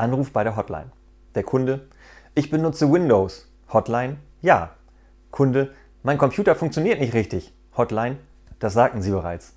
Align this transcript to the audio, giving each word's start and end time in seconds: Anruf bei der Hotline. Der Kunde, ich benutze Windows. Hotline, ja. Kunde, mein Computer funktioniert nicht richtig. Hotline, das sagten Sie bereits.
Anruf 0.00 0.32
bei 0.32 0.42
der 0.42 0.56
Hotline. 0.56 0.90
Der 1.34 1.42
Kunde, 1.42 1.88
ich 2.34 2.50
benutze 2.50 2.90
Windows. 2.90 3.48
Hotline, 3.72 4.16
ja. 4.40 4.70
Kunde, 5.30 5.72
mein 6.02 6.18
Computer 6.18 6.56
funktioniert 6.56 6.98
nicht 6.98 7.14
richtig. 7.14 7.54
Hotline, 7.76 8.16
das 8.58 8.72
sagten 8.72 9.02
Sie 9.02 9.10
bereits. 9.10 9.54